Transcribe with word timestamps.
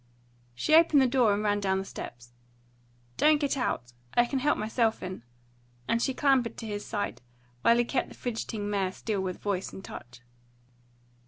She 0.55 0.73
opened 0.73 0.99
the 0.99 1.05
door 1.05 1.31
and 1.31 1.43
ran 1.43 1.59
down 1.59 1.77
the 1.77 1.85
steps. 1.85 2.31
"Don't 3.17 3.37
get 3.39 3.55
out; 3.55 3.93
I 4.15 4.25
can 4.25 4.39
help 4.39 4.57
myself 4.57 5.03
in," 5.03 5.21
and 5.87 6.01
she 6.01 6.11
clambered 6.15 6.57
to 6.57 6.65
his 6.65 6.83
side, 6.83 7.21
while 7.61 7.77
he 7.77 7.83
kept 7.85 8.09
the 8.09 8.15
fidgeting 8.15 8.67
mare 8.67 8.91
still 8.93 9.21
with 9.21 9.37
voice 9.37 9.71
and 9.71 9.85
touch. 9.85 10.21